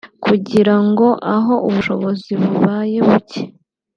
kugira 0.25 0.75
ngo 0.87 1.07
aho 1.35 1.53
ubushobozi 1.67 2.31
bubaye 2.41 2.97
buke 3.07 3.41